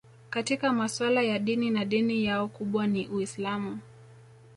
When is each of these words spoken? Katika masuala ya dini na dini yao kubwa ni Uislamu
Katika 0.29 0.73
masuala 0.73 1.21
ya 1.21 1.39
dini 1.39 1.69
na 1.69 1.85
dini 1.85 2.25
yao 2.25 2.47
kubwa 2.47 2.87
ni 2.87 3.07
Uislamu 3.07 3.79